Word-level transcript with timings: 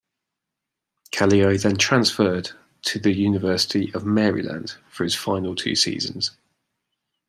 Kaleo 1.11 1.61
then 1.61 1.75
transferred 1.77 2.49
to 2.81 2.97
the 2.97 3.13
University 3.13 3.93
of 3.93 4.03
Maryland 4.03 4.75
for 4.89 5.03
his 5.03 5.13
final 5.13 5.53
two 5.55 5.75
seasons. 5.75 6.31